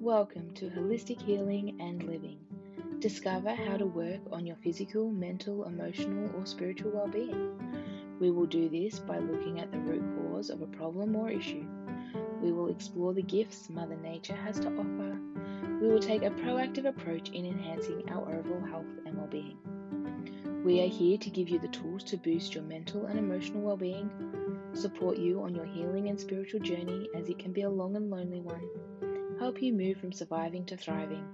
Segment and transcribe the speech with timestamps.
[0.00, 2.38] Welcome to Holistic Healing and Living.
[3.00, 7.50] Discover how to work on your physical, mental, emotional, or spiritual well being.
[8.20, 11.66] We will do this by looking at the root cause of a problem or issue.
[12.40, 15.18] We will explore the gifts Mother Nature has to offer.
[15.80, 19.58] We will take a proactive approach in enhancing our overall health and well being.
[20.64, 23.76] We are here to give you the tools to boost your mental and emotional well
[23.76, 24.10] being,
[24.76, 28.10] support you on your healing and spiritual journey as it can be a long and
[28.10, 28.68] lonely one,
[29.38, 31.26] help you move from surviving to thriving,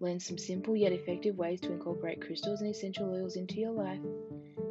[0.00, 4.00] learn some simple yet effective ways to incorporate crystals and essential oils into your life,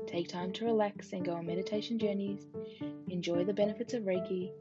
[0.07, 2.45] take time to relax and go on meditation journeys,
[3.09, 4.51] enjoy the benefits of Reiki,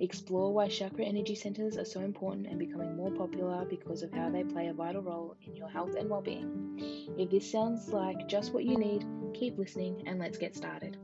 [0.00, 4.30] explore why chakra energy centers are so important and becoming more popular because of how
[4.30, 6.78] they play a vital role in your health and well being.
[7.18, 10.96] If this sounds like just what you need, keep listening and let's get started.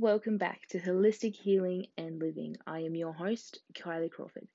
[0.00, 2.56] Welcome back to Holistic Healing and Living.
[2.66, 4.48] I am your host, Kylie Crawford.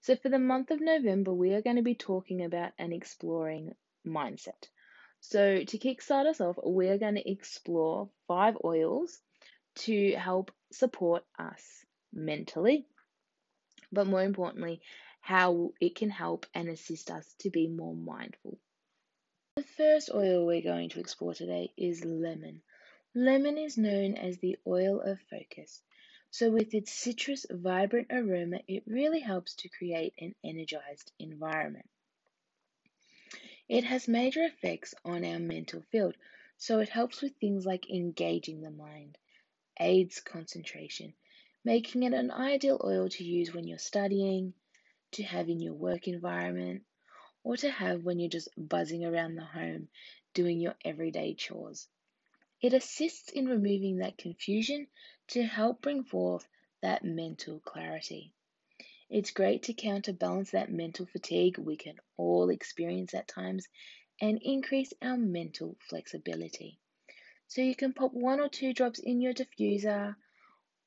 [0.00, 3.76] So, for the month of November, we are going to be talking about and exploring
[4.04, 4.66] mindset.
[5.20, 9.20] So, to kickstart us off, we are going to explore five oils
[9.86, 11.62] to help support us
[12.12, 12.84] mentally,
[13.92, 14.80] but more importantly,
[15.20, 18.58] how it can help and assist us to be more mindful.
[19.54, 22.62] The first oil we're going to explore today is lemon.
[23.14, 25.82] Lemon is known as the oil of focus.
[26.30, 31.90] So, with its citrus, vibrant aroma, it really helps to create an energized environment.
[33.68, 36.16] It has major effects on our mental field,
[36.56, 39.18] so it helps with things like engaging the mind,
[39.80, 41.14] aids concentration,
[41.64, 44.54] making it an ideal oil to use when you're studying,
[45.12, 46.84] to have in your work environment,
[47.42, 49.88] or to have when you're just buzzing around the home
[50.32, 51.88] doing your everyday chores.
[52.62, 54.86] It assists in removing that confusion
[55.28, 56.46] to help bring forth
[56.82, 58.34] that mental clarity.
[59.08, 63.66] It's great to counterbalance that mental fatigue we can all experience at times
[64.20, 66.78] and increase our mental flexibility.
[67.48, 70.14] So you can pop one or two drops in your diffuser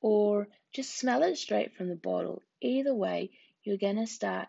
[0.00, 2.42] or just smell it straight from the bottle.
[2.60, 3.30] Either way,
[3.64, 4.48] you're going to start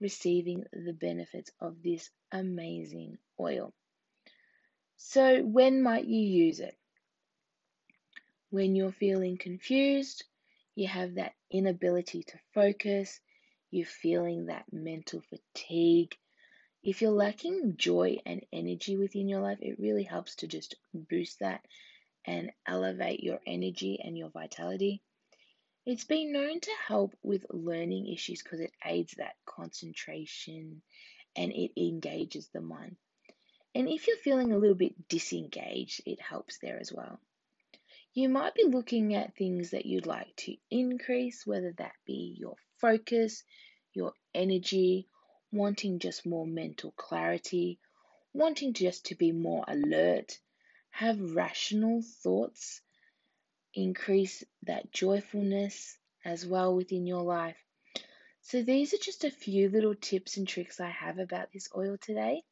[0.00, 3.74] receiving the benefits of this amazing oil.
[5.04, 6.78] So, when might you use it?
[8.50, 10.24] When you're feeling confused,
[10.76, 13.20] you have that inability to focus,
[13.70, 16.16] you're feeling that mental fatigue.
[16.84, 21.40] If you're lacking joy and energy within your life, it really helps to just boost
[21.40, 21.66] that
[22.24, 25.02] and elevate your energy and your vitality.
[25.84, 30.80] It's been known to help with learning issues because it aids that concentration
[31.36, 32.96] and it engages the mind.
[33.74, 37.20] And if you're feeling a little bit disengaged, it helps there as well.
[38.12, 42.56] You might be looking at things that you'd like to increase, whether that be your
[42.78, 43.42] focus,
[43.94, 45.08] your energy,
[45.50, 47.78] wanting just more mental clarity,
[48.34, 50.38] wanting just to be more alert,
[50.90, 52.82] have rational thoughts,
[53.72, 57.56] increase that joyfulness as well within your life.
[58.42, 61.96] So, these are just a few little tips and tricks I have about this oil
[61.96, 62.42] today.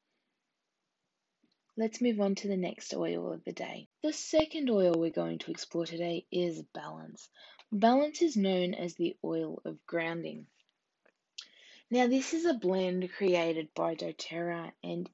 [1.77, 3.89] Let's move on to the next oil of the day.
[4.03, 7.29] The second oil we're going to explore today is balance.
[7.71, 10.47] Balance is known as the oil of grounding.
[11.89, 15.09] Now, this is a blend created by doTERRA, and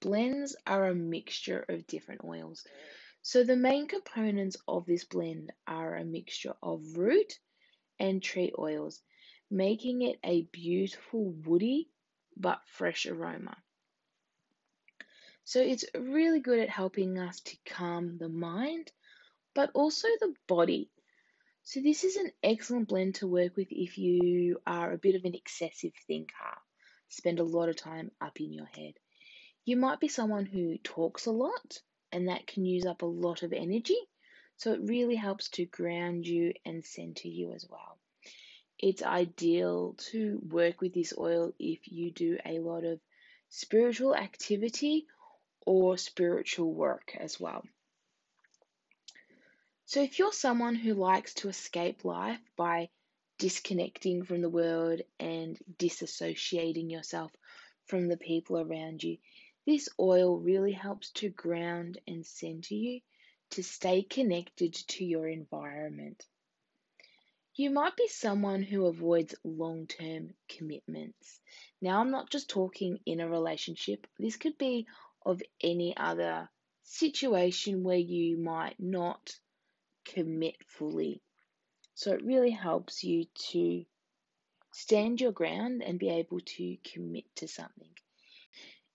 [0.00, 2.66] blends are a mixture of different oils.
[3.20, 7.38] So, the main components of this blend are a mixture of root
[7.98, 9.02] and tree oils,
[9.50, 11.90] making it a beautiful woody
[12.34, 13.56] but fresh aroma.
[15.48, 18.92] So it's really good at helping us to calm the mind,
[19.54, 20.90] but also the body.
[21.62, 25.24] So this is an excellent blend to work with if you are a bit of
[25.24, 26.34] an excessive thinker,
[27.08, 28.92] spend a lot of time up in your head.
[29.64, 31.80] You might be someone who talks a lot,
[32.12, 33.96] and that can use up a lot of energy.
[34.58, 37.96] So it really helps to ground you and center you as well.
[38.78, 43.00] It's ideal to work with this oil if you do a lot of
[43.48, 45.06] spiritual activity
[45.68, 47.62] or spiritual work as well.
[49.84, 52.88] So, if you're someone who likes to escape life by
[53.38, 57.30] disconnecting from the world and disassociating yourself
[57.84, 59.18] from the people around you,
[59.66, 63.00] this oil really helps to ground and center you
[63.50, 66.24] to stay connected to your environment.
[67.54, 71.40] You might be someone who avoids long term commitments.
[71.82, 74.86] Now, I'm not just talking in a relationship, this could be
[75.28, 76.48] of any other
[76.84, 79.38] situation where you might not
[80.06, 81.20] commit fully.
[81.94, 83.84] So it really helps you to
[84.72, 87.90] stand your ground and be able to commit to something.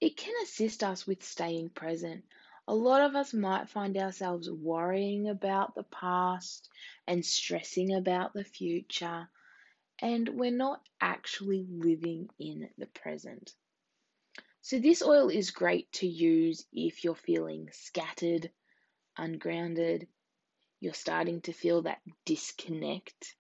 [0.01, 2.23] It can assist us with staying present.
[2.67, 6.67] A lot of us might find ourselves worrying about the past
[7.05, 9.29] and stressing about the future,
[10.01, 13.53] and we're not actually living in the present.
[14.63, 18.49] So, this oil is great to use if you're feeling scattered,
[19.17, 20.07] ungrounded,
[20.79, 23.35] you're starting to feel that disconnect.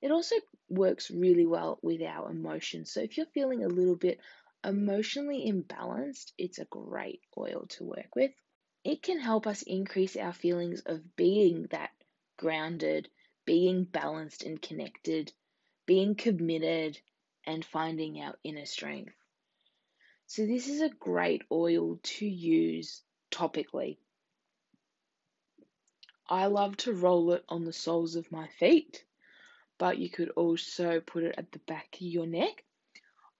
[0.00, 0.36] It also
[0.68, 2.92] works really well with our emotions.
[2.92, 4.20] So, if you're feeling a little bit
[4.64, 8.32] emotionally imbalanced, it's a great oil to work with.
[8.84, 11.90] It can help us increase our feelings of being that
[12.36, 13.10] grounded,
[13.44, 15.32] being balanced and connected,
[15.84, 17.00] being committed,
[17.44, 19.17] and finding our inner strength.
[20.28, 23.96] So, this is a great oil to use topically.
[26.28, 29.02] I love to roll it on the soles of my feet,
[29.78, 32.62] but you could also put it at the back of your neck.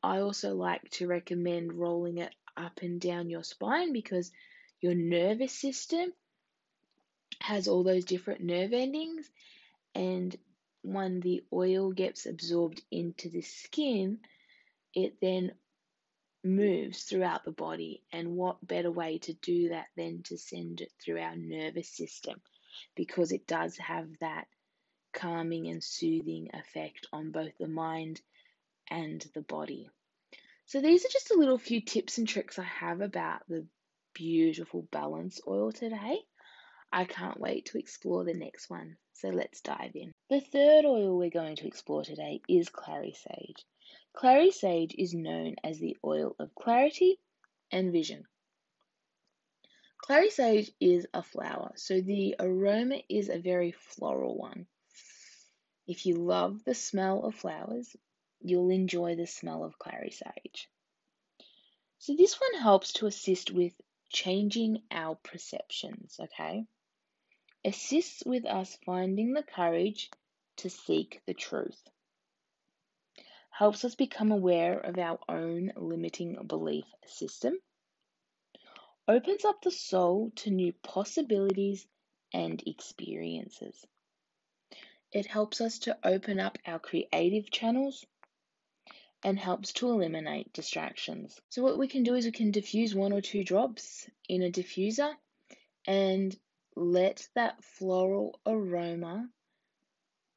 [0.02, 4.32] I also like to recommend rolling it up and down your spine because
[4.80, 6.14] your nervous system
[7.40, 9.30] has all those different nerve endings,
[9.94, 10.34] and
[10.80, 14.20] when the oil gets absorbed into the skin,
[14.94, 15.52] it then
[16.44, 18.02] moves throughout the body.
[18.12, 22.40] And what better way to do that than to send it through our nervous system?
[22.94, 24.46] because it does have that
[25.12, 28.20] calming and soothing effect on both the mind
[28.90, 29.88] and the body.
[30.66, 33.66] So, these are just a little few tips and tricks I have about the
[34.14, 36.18] beautiful balance oil today.
[36.92, 38.96] I can't wait to explore the next one.
[39.20, 40.12] So, let's dive in.
[40.30, 43.64] The third oil we're going to explore today is clary sage.
[44.12, 47.18] Clary sage is known as the oil of clarity
[47.72, 48.24] and vision.
[49.98, 54.68] Clary sage is a flower, so the aroma is a very floral one.
[55.88, 57.96] If you love the smell of flowers,
[58.40, 60.68] you'll enjoy the smell of clary sage.
[61.98, 63.72] So this one helps to assist with
[64.10, 66.66] changing our perceptions, okay?
[67.64, 70.10] Assists with us finding the courage
[70.56, 71.88] to seek the truth.
[73.50, 77.58] Helps us become aware of our own limiting belief system
[79.08, 81.86] opens up the soul to new possibilities
[82.32, 83.86] and experiences.
[85.10, 88.04] It helps us to open up our creative channels
[89.24, 91.40] and helps to eliminate distractions.
[91.48, 94.50] So, what we can do is we can diffuse one or two drops in a
[94.50, 95.14] diffuser
[95.86, 96.38] and
[96.78, 99.28] let that floral aroma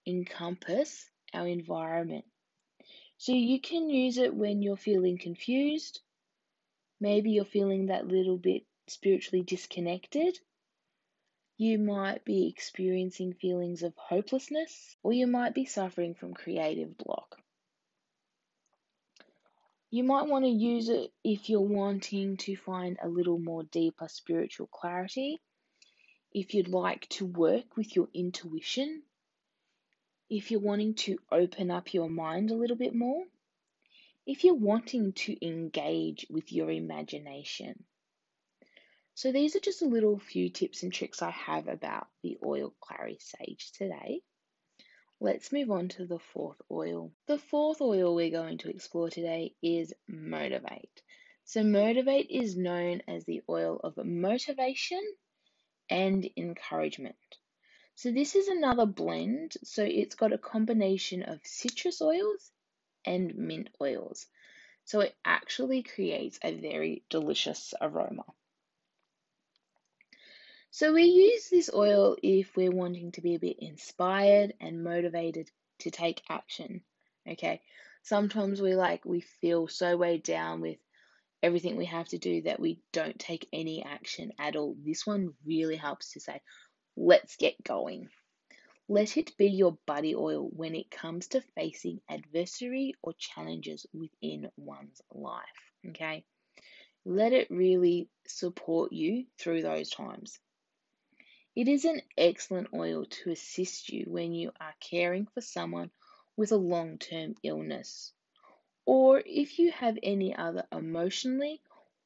[0.08, 2.26] encompass our environment.
[3.18, 6.02] So, you can use it when you're feeling confused
[7.02, 10.40] Maybe you're feeling that little bit spiritually disconnected.
[11.58, 17.38] You might be experiencing feelings of hopelessness, or you might be suffering from creative block.
[19.92, 24.08] You might want to use it if you're wanting to find a little more deeper
[24.08, 25.42] spiritual clarity,
[26.32, 29.04] if you'd like to work with your intuition,
[30.30, 33.24] if you're wanting to open up your mind a little bit more
[34.26, 37.84] if you're wanting to engage with your imagination.
[39.14, 42.74] So, these are just a little few tips and tricks I have about the oil
[42.80, 44.22] clary sage today.
[45.20, 47.12] Let's move on to the fourth oil.
[47.28, 51.02] The fourth oil we're going to explore today is Motivate.
[51.44, 55.02] So, Motivate is known as the oil of motivation
[55.92, 57.16] and encouragement.
[57.94, 59.54] So, this is another blend.
[59.64, 62.52] So, it's got a combination of citrus oils
[63.06, 64.26] and mint oils.
[64.86, 68.26] So it actually creates a very delicious aroma.
[70.72, 75.52] So we use this oil if we're wanting to be a bit inspired and motivated
[75.80, 76.82] to take action.
[77.28, 77.62] Okay.
[78.04, 80.78] Sometimes we like we feel so weighed down with
[81.44, 84.76] everything we have to do that we don't take any action at all.
[84.84, 86.42] This one really helps to say,
[86.96, 88.10] let's get going.
[88.88, 94.50] Let it be your buddy oil when it comes to facing adversity or challenges within
[94.58, 95.46] one's life.
[95.90, 96.26] Okay?
[97.06, 100.40] Let it really support you through those times.
[101.56, 105.92] It is an excellent oil to assist you when you are caring for someone
[106.38, 108.14] with a long term illness,
[108.86, 111.62] or if you have any other emotionally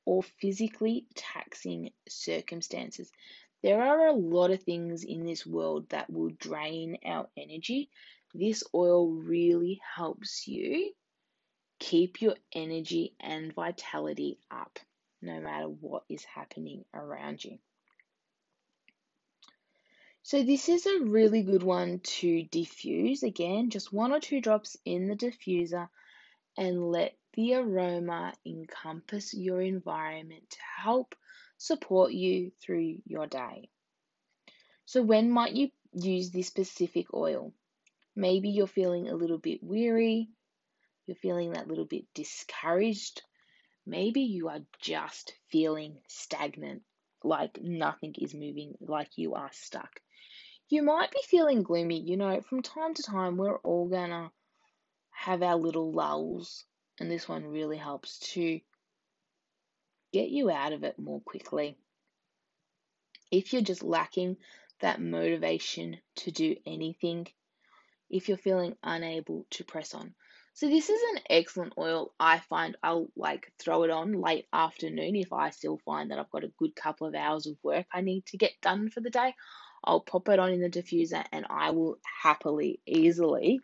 [0.05, 3.11] or physically taxing circumstances
[3.65, 7.89] there are a lot of things in this world that will drain our energy.
[8.31, 10.93] This oil really helps you
[11.79, 14.77] keep your energy and vitality up
[15.19, 17.57] no matter what is happening around you.
[20.21, 23.23] So, this is a really good one to diffuse.
[23.23, 25.89] Again, just one or two drops in the diffuser
[26.57, 31.15] and let the aroma encompass your environment to help
[31.57, 33.69] support you through your day.
[34.85, 37.53] So, when might you use this specific oil?
[38.15, 40.29] Maybe you're feeling a little bit weary,
[41.05, 43.21] you're feeling that little bit discouraged.
[43.85, 46.81] Maybe you are just feeling stagnant,
[47.23, 49.99] like nothing is moving, like you are stuck.
[50.69, 51.99] You might be feeling gloomy.
[51.99, 54.31] You know, from time to time, we're all gonna
[55.15, 56.65] have our little lulls,
[56.99, 58.59] and this one really helps to
[60.13, 61.77] get you out of it more quickly.
[63.31, 64.37] If you're just lacking
[64.81, 67.27] that motivation to do anything,
[68.09, 70.13] if you're feeling unable to press on.
[70.53, 72.13] So this is an excellent oil.
[72.19, 76.29] I find I'll like throw it on late afternoon if I still find that I've
[76.29, 79.09] got a good couple of hours of work I need to get done for the
[79.09, 79.33] day.
[79.83, 83.59] I'll pop it on in the diffuser and I will happily, easily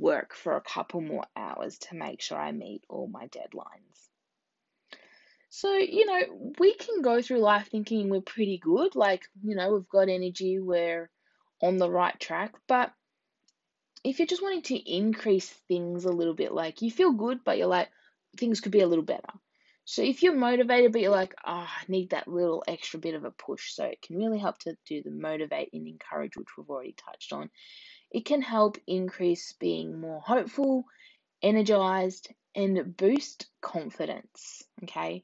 [0.00, 4.08] work for a couple more hours to make sure I meet all my deadlines.
[5.50, 9.72] So, you know, we can go through life thinking we're pretty good, like, you know,
[9.72, 11.10] we've got energy, we're
[11.60, 12.92] on the right track, but
[14.04, 17.58] if you're just wanting to increase things a little bit, like you feel good, but
[17.58, 17.88] you're like,
[18.38, 19.32] things could be a little better.
[19.84, 23.24] So if you're motivated, but you're like, oh, I need that little extra bit of
[23.24, 26.70] a push, so it can really help to do the motivate and encourage, which we've
[26.70, 27.50] already touched on.
[28.10, 30.84] It can help increase being more hopeful,
[31.42, 34.64] energized, and boost confidence.
[34.82, 35.22] Okay,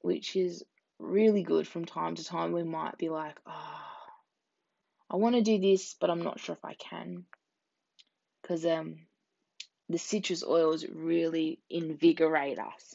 [0.00, 0.64] which is
[0.98, 2.52] really good from time to time.
[2.52, 3.82] We might be like, oh,
[5.10, 7.24] I want to do this, but I'm not sure if I can
[8.42, 8.96] because um,
[9.88, 12.94] the citrus oils really invigorate us.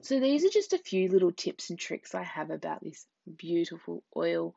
[0.00, 4.02] So these are just a few little tips and tricks I have about this beautiful
[4.16, 4.54] oil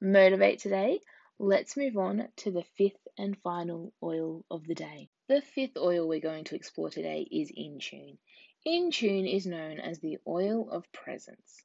[0.00, 1.00] Motivate today.
[1.44, 5.08] Let's move on to the fifth and final oil of the day.
[5.26, 8.18] The fifth oil we're going to explore today is Intune.
[8.64, 11.64] In Tune is known as the oil of presence.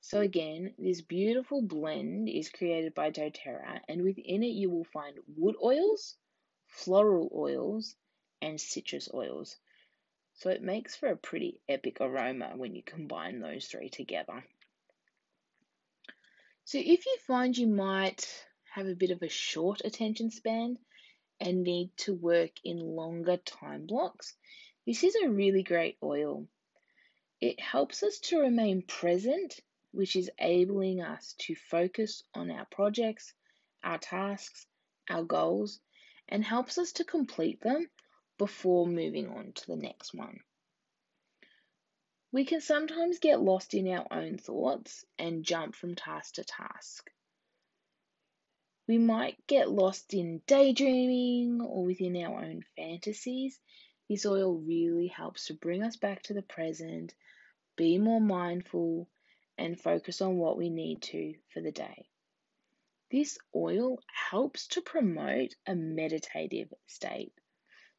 [0.00, 5.18] So again, this beautiful blend is created by doTERRA and within it you will find
[5.36, 6.16] wood oils,
[6.68, 7.96] floral oils,
[8.40, 9.56] and citrus oils.
[10.34, 14.44] So it makes for a pretty epic aroma when you combine those three together.
[16.64, 20.78] So if you find you might have a bit of a short attention span
[21.40, 24.36] and need to work in longer time blocks,
[24.86, 26.46] this is a really great oil.
[27.40, 29.58] It helps us to remain present,
[29.92, 33.32] which is enabling us to focus on our projects,
[33.82, 34.66] our tasks,
[35.08, 35.80] our goals,
[36.28, 37.90] and helps us to complete them
[38.38, 40.40] before moving on to the next one.
[42.32, 47.10] We can sometimes get lost in our own thoughts and jump from task to task.
[48.90, 53.56] We might get lost in daydreaming or within our own fantasies.
[54.08, 57.14] This oil really helps to bring us back to the present,
[57.76, 59.08] be more mindful,
[59.56, 62.08] and focus on what we need to for the day.
[63.12, 67.32] This oil helps to promote a meditative state.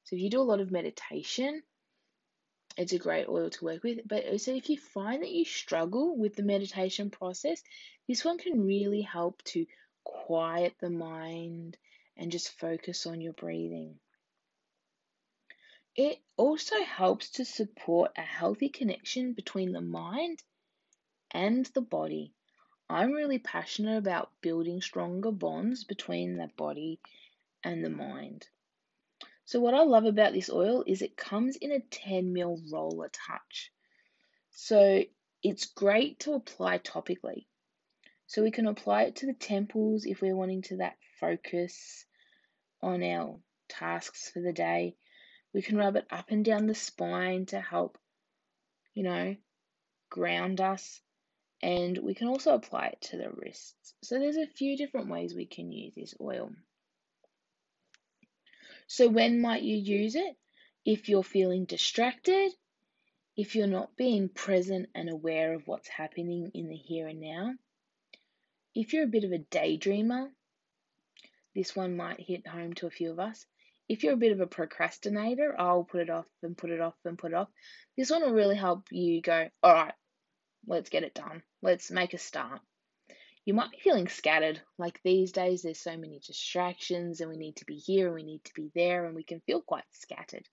[0.03, 1.63] So, if you do a lot of meditation,
[2.75, 3.99] it's a great oil to work with.
[4.05, 7.63] But also, if you find that you struggle with the meditation process,
[8.09, 9.65] this one can really help to
[10.11, 11.77] quiet the mind
[12.17, 13.99] and just focus on your breathing.
[15.95, 20.41] It also helps to support a healthy connection between the mind
[21.31, 22.33] and the body.
[22.89, 26.99] I'm really passionate about building stronger bonds between the body
[27.63, 28.47] and the mind.
[29.45, 33.09] So, what I love about this oil is it comes in a 10 ml roller
[33.09, 33.71] touch.
[34.51, 35.03] So,
[35.43, 37.47] it's great to apply topically.
[38.31, 42.05] So, we can apply it to the temples if we're wanting to that focus
[42.81, 44.95] on our tasks for the day.
[45.53, 47.97] We can rub it up and down the spine to help,
[48.93, 49.35] you know,
[50.09, 51.01] ground us
[51.61, 53.95] and we can also apply it to the wrists.
[54.01, 56.51] So there's a few different ways we can use this oil.
[58.87, 60.37] So when might you use it?
[60.85, 62.53] If you're feeling distracted,
[63.35, 67.55] if you're not being present and aware of what's happening in the here and now,
[68.73, 70.29] if you're a bit of a daydreamer,
[71.53, 73.45] this one might hit home to a few of us.
[73.89, 76.95] If you're a bit of a procrastinator, I'll put it off and put it off
[77.03, 77.49] and put it off.
[77.97, 79.93] This one will really help you go, all right,
[80.65, 81.43] let's get it done.
[81.61, 82.61] Let's make a start.
[83.43, 84.61] You might be feeling scattered.
[84.77, 88.23] Like these days, there's so many distractions, and we need to be here and we
[88.23, 90.47] need to be there, and we can feel quite scattered.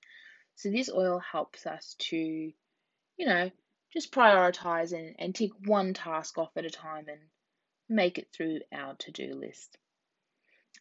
[0.57, 3.51] So, this oil helps us to, you know,
[3.93, 7.21] just prioritize and, and tick one task off at a time and
[7.89, 9.77] make it through our to do list.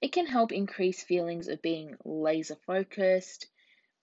[0.01, 3.47] It can help increase feelings of being laser focused,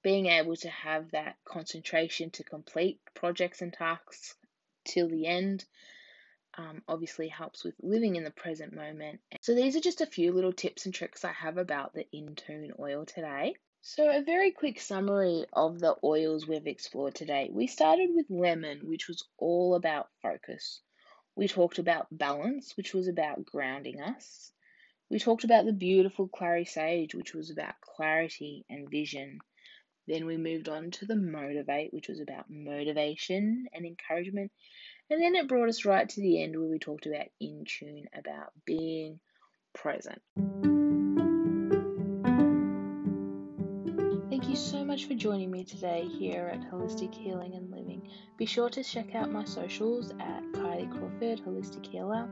[0.02, 4.34] being able to have that concentration to complete projects and tasks
[4.84, 5.64] till the end.
[6.56, 9.20] Um, obviously helps with living in the present moment.
[9.40, 12.78] So these are just a few little tips and tricks I have about the Intune
[12.78, 13.56] oil today.
[13.82, 17.50] So a very quick summary of the oils we've explored today.
[17.52, 20.80] We started with lemon, which was all about focus.
[21.36, 24.52] We talked about balance, which was about grounding us.
[25.10, 29.40] We talked about the beautiful clary sage, which was about clarity and vision.
[30.06, 34.52] Then we moved on to the motivate, which was about motivation and encouragement.
[35.10, 38.06] And then it brought us right to the end where we talked about in tune,
[38.14, 39.18] about being
[39.72, 40.22] present.
[44.94, 48.08] Much for joining me today here at Holistic Healing and Living.
[48.36, 52.28] Be sure to check out my socials at Kylie Crawford, Holistic Healer.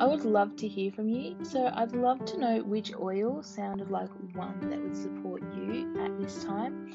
[0.00, 3.92] I would love to hear from you, so I'd love to know which oil sounded
[3.92, 6.92] like one that would support you at this time.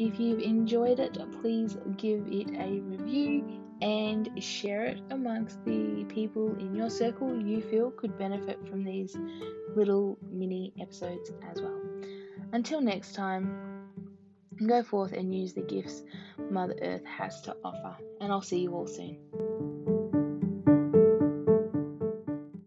[0.00, 3.44] If you've enjoyed it, please give it a review
[3.80, 9.16] and share it amongst the people in your circle you feel could benefit from these
[9.76, 11.80] little mini episodes as well.
[12.52, 13.65] Until next time,
[14.64, 16.02] go forth and use the gifts
[16.50, 19.75] Mother Earth has to offer, and I'll see you all soon.